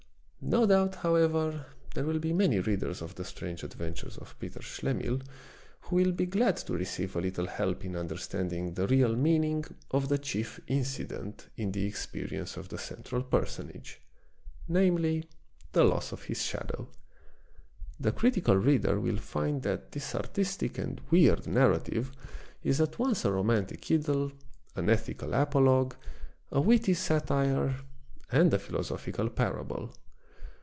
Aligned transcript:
No 0.43 0.65
doubt, 0.65 0.95
however, 0.95 1.67
there 1.93 2.03
will 2.03 2.17
be 2.17 2.33
many 2.33 2.59
readers 2.59 3.03
of 3.03 3.13
the 3.13 3.23
strange 3.23 3.61
adventures 3.63 4.17
of 4.17 4.37
Peter 4.39 4.59
Schlemihl 4.59 5.21
who 5.81 5.97
will 5.97 6.11
be 6.11 6.25
glad 6.25 6.57
to 6.57 6.73
receive 6.73 7.15
a 7.15 7.21
little 7.21 7.45
help 7.45 7.85
in 7.85 7.95
understanding 7.95 8.73
the 8.73 8.87
real 8.87 9.15
meaning 9.15 9.63
of 9.91 10.09
the 10.09 10.17
chief 10.17 10.59
incident 10.65 11.47
in 11.55 11.71
the 11.71 11.85
experience 11.85 12.57
of 12.57 12.69
the 12.69 12.79
central 12.79 13.21
personage; 13.21 14.01
namely, 14.67 15.29
the 15.73 15.83
loss 15.83 16.11
of 16.11 16.23
his 16.23 16.41
shadow. 16.41 16.89
The 17.99 18.11
critical 18.11 18.57
reader 18.57 18.99
will 18.99 19.17
find 19.19 19.61
that 19.61 19.91
this 19.91 20.15
artistic 20.15 20.79
and 20.79 20.99
weird 21.11 21.45
nar 21.45 21.69
rative 21.69 22.13
is 22.63 22.81
at 22.81 22.97
once 22.97 23.23
a 23.23 23.31
romantic 23.31 23.83
idyl, 23.91 24.31
an 24.75 24.89
ethical 24.89 25.35
apologue, 25.35 25.95
a 26.51 26.59
witty 26.59 26.95
satire, 26.95 27.75
and 28.31 28.51
a 28.51 28.59
philosophical 28.59 29.29
parable. 29.29 29.93